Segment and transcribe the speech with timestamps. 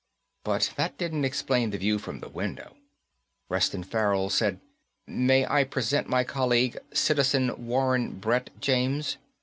[0.43, 2.75] But that didn't explain the view from the window.
[3.49, 4.59] Reston Farrell said,
[5.05, 9.17] "May I present my colleague, Citizen Warren Brett James?